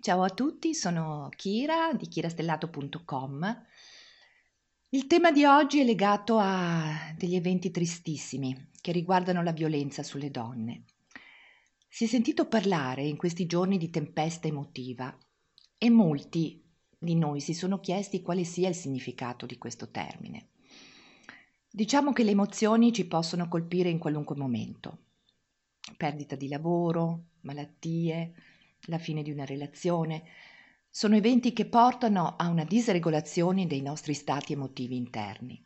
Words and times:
Ciao 0.00 0.22
a 0.22 0.30
tutti, 0.30 0.74
sono 0.74 1.28
Kira 1.34 1.92
di 1.92 2.06
kirastellato.com. 2.06 3.66
Il 4.90 5.08
tema 5.08 5.32
di 5.32 5.44
oggi 5.44 5.80
è 5.80 5.84
legato 5.84 6.38
a 6.38 7.12
degli 7.16 7.34
eventi 7.34 7.72
tristissimi 7.72 8.70
che 8.80 8.92
riguardano 8.92 9.42
la 9.42 9.50
violenza 9.50 10.04
sulle 10.04 10.30
donne. 10.30 10.84
Si 11.88 12.04
è 12.04 12.06
sentito 12.06 12.46
parlare 12.46 13.02
in 13.02 13.16
questi 13.16 13.46
giorni 13.46 13.76
di 13.76 13.90
tempesta 13.90 14.46
emotiva 14.46 15.18
e 15.76 15.90
molti 15.90 16.64
di 16.96 17.16
noi 17.16 17.40
si 17.40 17.52
sono 17.52 17.80
chiesti 17.80 18.22
quale 18.22 18.44
sia 18.44 18.68
il 18.68 18.76
significato 18.76 19.46
di 19.46 19.58
questo 19.58 19.90
termine. 19.90 20.50
Diciamo 21.68 22.12
che 22.12 22.22
le 22.22 22.30
emozioni 22.30 22.92
ci 22.92 23.04
possono 23.08 23.48
colpire 23.48 23.88
in 23.88 23.98
qualunque 23.98 24.36
momento. 24.36 25.06
Perdita 25.96 26.36
di 26.36 26.46
lavoro, 26.46 27.30
malattie, 27.40 28.32
la 28.86 28.98
fine 28.98 29.22
di 29.22 29.30
una 29.30 29.44
relazione, 29.44 30.24
sono 30.90 31.16
eventi 31.16 31.52
che 31.52 31.66
portano 31.66 32.36
a 32.36 32.48
una 32.48 32.64
disregolazione 32.64 33.66
dei 33.66 33.82
nostri 33.82 34.14
stati 34.14 34.52
emotivi 34.52 34.96
interni. 34.96 35.62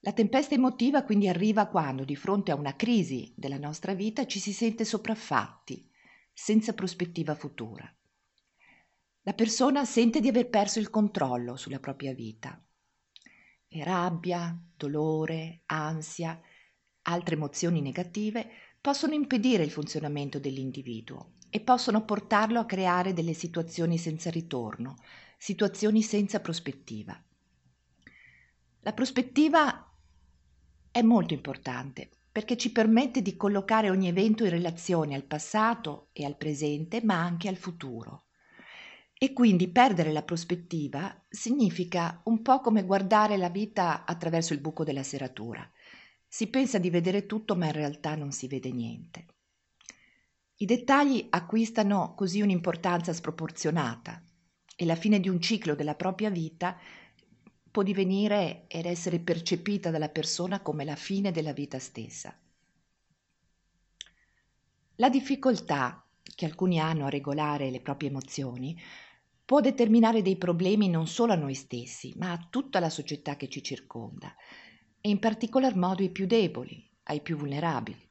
La 0.00 0.12
tempesta 0.12 0.54
emotiva 0.54 1.02
quindi 1.02 1.28
arriva 1.28 1.66
quando 1.66 2.04
di 2.04 2.16
fronte 2.16 2.50
a 2.50 2.56
una 2.56 2.76
crisi 2.76 3.32
della 3.36 3.58
nostra 3.58 3.94
vita 3.94 4.26
ci 4.26 4.38
si 4.38 4.52
sente 4.52 4.84
sopraffatti, 4.84 5.90
senza 6.32 6.72
prospettiva 6.72 7.34
futura. 7.34 7.92
La 9.22 9.34
persona 9.34 9.84
sente 9.84 10.20
di 10.20 10.28
aver 10.28 10.48
perso 10.48 10.78
il 10.78 10.88
controllo 10.88 11.56
sulla 11.56 11.80
propria 11.80 12.14
vita. 12.14 12.62
E 13.66 13.84
rabbia, 13.84 14.58
dolore, 14.76 15.62
ansia, 15.66 16.40
altre 17.08 17.34
emozioni 17.34 17.80
negative 17.80 18.48
possono 18.80 19.14
impedire 19.14 19.64
il 19.64 19.70
funzionamento 19.70 20.38
dell'individuo 20.38 21.32
e 21.50 21.60
possono 21.60 22.04
portarlo 22.04 22.60
a 22.60 22.66
creare 22.66 23.12
delle 23.12 23.32
situazioni 23.32 23.98
senza 23.98 24.30
ritorno, 24.30 24.96
situazioni 25.38 26.02
senza 26.02 26.40
prospettiva. 26.40 27.20
La 28.80 28.92
prospettiva 28.92 29.90
è 30.90 31.02
molto 31.02 31.34
importante 31.34 32.10
perché 32.30 32.56
ci 32.56 32.70
permette 32.70 33.22
di 33.22 33.36
collocare 33.36 33.90
ogni 33.90 34.08
evento 34.08 34.44
in 34.44 34.50
relazione 34.50 35.14
al 35.14 35.24
passato 35.24 36.10
e 36.12 36.24
al 36.24 36.36
presente, 36.36 37.02
ma 37.02 37.20
anche 37.20 37.48
al 37.48 37.56
futuro. 37.56 38.26
E 39.12 39.32
quindi 39.32 39.68
perdere 39.68 40.12
la 40.12 40.22
prospettiva 40.22 41.24
significa 41.28 42.20
un 42.24 42.40
po' 42.42 42.60
come 42.60 42.84
guardare 42.84 43.36
la 43.36 43.48
vita 43.48 44.04
attraverso 44.04 44.52
il 44.52 44.60
buco 44.60 44.84
della 44.84 45.02
serratura. 45.02 45.68
Si 46.30 46.48
pensa 46.48 46.78
di 46.78 46.90
vedere 46.90 47.24
tutto, 47.24 47.56
ma 47.56 47.66
in 47.66 47.72
realtà 47.72 48.14
non 48.14 48.32
si 48.32 48.46
vede 48.48 48.70
niente. 48.70 49.26
I 50.56 50.66
dettagli 50.66 51.26
acquistano 51.30 52.14
così 52.14 52.42
un'importanza 52.42 53.14
sproporzionata 53.14 54.22
e 54.76 54.84
la 54.84 54.94
fine 54.94 55.20
di 55.20 55.28
un 55.28 55.40
ciclo 55.40 55.74
della 55.74 55.94
propria 55.94 56.28
vita 56.28 56.76
può 57.70 57.82
divenire 57.82 58.64
ed 58.68 58.84
essere 58.84 59.20
percepita 59.20 59.90
dalla 59.90 60.10
persona 60.10 60.60
come 60.60 60.84
la 60.84 60.96
fine 60.96 61.30
della 61.30 61.52
vita 61.52 61.78
stessa. 61.78 62.36
La 64.96 65.08
difficoltà 65.08 66.04
che 66.34 66.44
alcuni 66.44 66.78
hanno 66.78 67.06
a 67.06 67.10
regolare 67.10 67.70
le 67.70 67.80
proprie 67.80 68.10
emozioni 68.10 68.78
può 69.44 69.60
determinare 69.60 70.20
dei 70.20 70.36
problemi 70.36 70.88
non 70.88 71.06
solo 71.06 71.32
a 71.32 71.36
noi 71.36 71.54
stessi, 71.54 72.14
ma 72.18 72.32
a 72.32 72.46
tutta 72.50 72.80
la 72.80 72.90
società 72.90 73.36
che 73.36 73.48
ci 73.48 73.62
circonda 73.62 74.34
e 75.00 75.08
in 75.08 75.18
particolar 75.18 75.76
modo 75.76 76.02
ai 76.02 76.10
più 76.10 76.26
deboli, 76.26 76.86
ai 77.04 77.20
più 77.20 77.36
vulnerabili. 77.36 78.08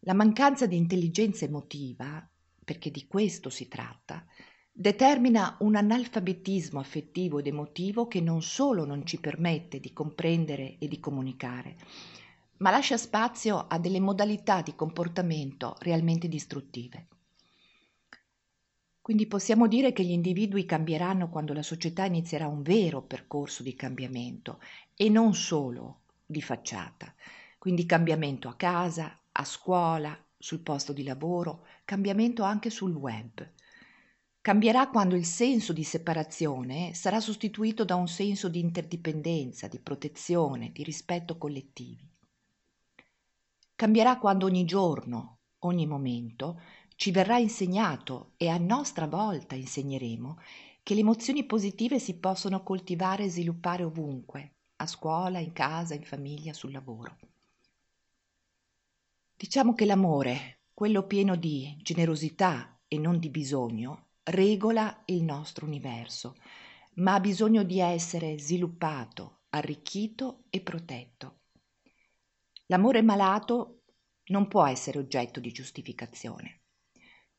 La 0.00 0.14
mancanza 0.14 0.66
di 0.66 0.76
intelligenza 0.76 1.44
emotiva, 1.44 2.26
perché 2.64 2.90
di 2.90 3.06
questo 3.06 3.50
si 3.50 3.68
tratta, 3.68 4.24
determina 4.72 5.56
un 5.60 5.76
analfabetismo 5.76 6.80
affettivo 6.80 7.38
ed 7.38 7.46
emotivo 7.46 8.06
che 8.06 8.20
non 8.20 8.40
solo 8.40 8.86
non 8.86 9.04
ci 9.04 9.20
permette 9.20 9.78
di 9.78 9.92
comprendere 9.92 10.78
e 10.78 10.88
di 10.88 11.00
comunicare, 11.00 11.76
ma 12.58 12.70
lascia 12.70 12.96
spazio 12.96 13.66
a 13.68 13.78
delle 13.78 14.00
modalità 14.00 14.62
di 14.62 14.74
comportamento 14.74 15.76
realmente 15.80 16.28
distruttive. 16.28 17.08
Quindi 19.02 19.26
possiamo 19.26 19.66
dire 19.66 19.92
che 19.92 20.04
gli 20.04 20.10
individui 20.10 20.64
cambieranno 20.64 21.30
quando 21.30 21.52
la 21.52 21.62
società 21.62 22.04
inizierà 22.04 22.46
un 22.46 22.62
vero 22.62 23.02
percorso 23.02 23.62
di 23.62 23.74
cambiamento 23.74 24.60
e 24.94 25.08
non 25.08 25.34
solo 25.34 26.02
di 26.26 26.42
facciata. 26.42 27.12
Quindi 27.58 27.86
cambiamento 27.86 28.48
a 28.48 28.56
casa, 28.56 29.18
a 29.32 29.44
scuola, 29.44 30.16
sul 30.36 30.60
posto 30.60 30.92
di 30.92 31.02
lavoro, 31.02 31.66
cambiamento 31.84 32.42
anche 32.42 32.70
sul 32.70 32.94
web. 32.94 33.46
Cambierà 34.40 34.88
quando 34.88 35.16
il 35.16 35.26
senso 35.26 35.74
di 35.74 35.84
separazione 35.84 36.94
sarà 36.94 37.20
sostituito 37.20 37.84
da 37.84 37.94
un 37.94 38.08
senso 38.08 38.48
di 38.48 38.58
interdipendenza, 38.58 39.68
di 39.68 39.78
protezione, 39.78 40.72
di 40.72 40.82
rispetto 40.82 41.36
collettivi. 41.36 42.08
Cambierà 43.74 44.18
quando 44.18 44.46
ogni 44.46 44.64
giorno, 44.64 45.40
ogni 45.60 45.86
momento, 45.86 46.58
ci 47.00 47.12
verrà 47.12 47.38
insegnato 47.38 48.34
e 48.36 48.48
a 48.48 48.58
nostra 48.58 49.06
volta 49.06 49.54
insegneremo 49.54 50.38
che 50.82 50.92
le 50.92 51.00
emozioni 51.00 51.46
positive 51.46 51.98
si 51.98 52.18
possono 52.18 52.62
coltivare 52.62 53.24
e 53.24 53.30
sviluppare 53.30 53.84
ovunque, 53.84 54.56
a 54.76 54.86
scuola, 54.86 55.38
in 55.38 55.54
casa, 55.54 55.94
in 55.94 56.02
famiglia, 56.02 56.52
sul 56.52 56.72
lavoro. 56.72 57.16
Diciamo 59.34 59.72
che 59.72 59.86
l'amore, 59.86 60.58
quello 60.74 61.06
pieno 61.06 61.36
di 61.36 61.74
generosità 61.80 62.78
e 62.86 62.98
non 62.98 63.18
di 63.18 63.30
bisogno, 63.30 64.08
regola 64.24 65.02
il 65.06 65.22
nostro 65.22 65.64
universo, 65.64 66.34
ma 66.96 67.14
ha 67.14 67.20
bisogno 67.20 67.62
di 67.62 67.80
essere 67.80 68.38
sviluppato, 68.38 69.44
arricchito 69.48 70.44
e 70.50 70.60
protetto. 70.60 71.38
L'amore 72.66 73.00
malato 73.00 73.84
non 74.24 74.48
può 74.48 74.66
essere 74.66 74.98
oggetto 74.98 75.40
di 75.40 75.50
giustificazione, 75.50 76.59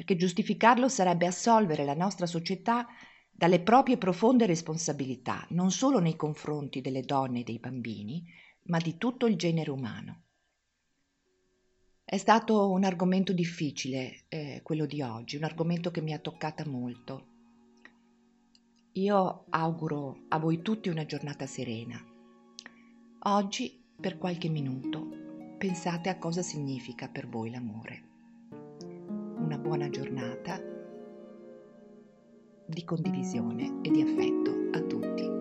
perché 0.00 0.16
giustificarlo 0.16 0.88
sarebbe 0.88 1.26
assolvere 1.26 1.84
la 1.84 1.92
nostra 1.92 2.24
società 2.24 2.86
dalle 3.30 3.60
proprie 3.60 3.98
profonde 3.98 4.46
responsabilità, 4.46 5.46
non 5.50 5.70
solo 5.70 5.98
nei 5.98 6.16
confronti 6.16 6.80
delle 6.80 7.02
donne 7.02 7.40
e 7.40 7.42
dei 7.42 7.58
bambini, 7.58 8.24
ma 8.68 8.78
di 8.78 8.96
tutto 8.96 9.26
il 9.26 9.36
genere 9.36 9.70
umano. 9.70 10.22
È 12.02 12.16
stato 12.16 12.70
un 12.70 12.84
argomento 12.84 13.34
difficile 13.34 14.24
eh, 14.28 14.60
quello 14.62 14.86
di 14.86 15.02
oggi, 15.02 15.36
un 15.36 15.44
argomento 15.44 15.90
che 15.90 16.00
mi 16.00 16.14
ha 16.14 16.18
toccata 16.18 16.66
molto. 16.66 17.26
Io 18.92 19.44
auguro 19.50 20.24
a 20.28 20.38
voi 20.38 20.62
tutti 20.62 20.88
una 20.88 21.04
giornata 21.04 21.44
serena. 21.44 22.02
Oggi, 23.24 23.84
per 24.00 24.16
qualche 24.16 24.48
minuto, 24.48 25.08
pensate 25.58 26.08
a 26.08 26.16
cosa 26.16 26.40
significa 26.40 27.06
per 27.06 27.28
voi 27.28 27.50
l'amore 27.50 28.09
una 29.50 29.58
buona 29.58 29.90
giornata 29.90 30.62
di 32.66 32.84
condivisione 32.84 33.80
e 33.82 33.90
di 33.90 34.00
affetto 34.00 34.68
a 34.70 34.80
tutti. 34.82 35.39